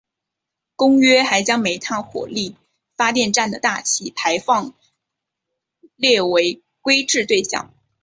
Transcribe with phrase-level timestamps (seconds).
[0.75, 2.55] 公约还将煤炭火力
[2.97, 4.73] 发电站的大气排放
[5.95, 7.71] 列为规制对象。